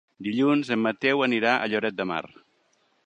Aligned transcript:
Dilluns 0.27 0.71
en 0.75 0.81
Mateu 0.85 1.21
anirà 1.25 1.53
a 1.55 1.69
Lloret 1.75 1.99
de 2.01 2.09
Mar. 2.13 2.23